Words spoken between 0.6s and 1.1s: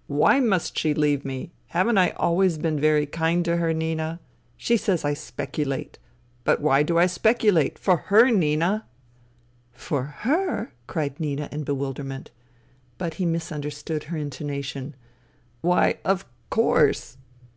she